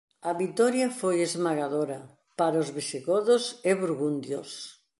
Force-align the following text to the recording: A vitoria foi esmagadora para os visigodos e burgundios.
A 0.29 0.31
vitoria 0.43 0.87
foi 0.99 1.15
esmagadora 1.27 1.99
para 2.39 2.61
os 2.63 2.69
visigodos 2.77 3.43
e 3.69 3.71
burgundios. 3.81 4.51